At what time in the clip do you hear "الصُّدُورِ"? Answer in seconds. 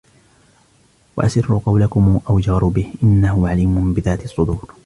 4.23-4.75